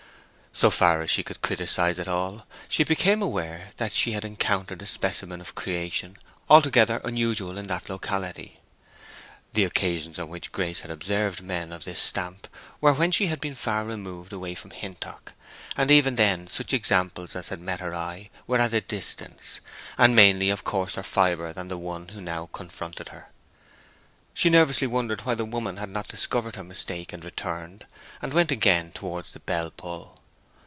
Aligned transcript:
So 0.53 0.69
far 0.69 1.01
as 1.01 1.09
she 1.09 1.23
could 1.23 1.41
criticise 1.41 1.97
at 1.97 2.09
all, 2.09 2.45
she 2.67 2.83
became 2.83 3.21
aware 3.21 3.71
that 3.77 3.93
she 3.93 4.11
had 4.11 4.25
encountered 4.25 4.81
a 4.81 4.85
specimen 4.85 5.39
of 5.39 5.55
creation 5.55 6.17
altogether 6.49 6.99
unusual 7.05 7.57
in 7.57 7.67
that 7.67 7.89
locality. 7.89 8.59
The 9.53 9.63
occasions 9.63 10.19
on 10.19 10.27
which 10.27 10.51
Grace 10.51 10.81
had 10.81 10.91
observed 10.91 11.41
men 11.41 11.71
of 11.71 11.85
this 11.85 12.01
stamp 12.01 12.49
were 12.81 12.93
when 12.93 13.11
she 13.11 13.27
had 13.27 13.39
been 13.39 13.55
far 13.55 13.85
removed 13.85 14.33
away 14.33 14.53
from 14.53 14.71
Hintock, 14.71 15.33
and 15.77 15.89
even 15.89 16.17
then 16.17 16.47
such 16.47 16.73
examples 16.73 17.33
as 17.35 17.47
had 17.47 17.61
met 17.61 17.79
her 17.79 17.95
eye 17.95 18.29
were 18.45 18.59
at 18.59 18.73
a 18.73 18.81
distance, 18.81 19.61
and 19.97 20.15
mainly 20.15 20.49
of 20.49 20.65
coarser 20.65 21.01
fibre 21.01 21.53
than 21.53 21.69
the 21.69 21.77
one 21.77 22.09
who 22.09 22.19
now 22.21 22.47
confronted 22.51 23.09
her. 23.09 23.29
She 24.35 24.49
nervously 24.49 24.85
wondered 24.85 25.21
why 25.21 25.33
the 25.33 25.45
woman 25.45 25.77
had 25.77 25.89
not 25.89 26.09
discovered 26.09 26.57
her 26.57 26.63
mistake 26.63 27.13
and 27.13 27.23
returned, 27.23 27.85
and 28.21 28.33
went 28.33 28.51
again 28.51 28.91
towards 28.91 29.31
the 29.31 29.39
bell 29.39 29.71
pull. 29.71 30.17